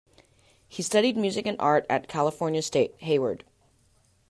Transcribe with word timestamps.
He 0.67 0.81
studied 0.81 1.15
music 1.15 1.45
and 1.45 1.59
art 1.61 1.85
at 1.87 2.07
California 2.07 2.63
State, 2.63 2.95
Hayward. 3.01 3.43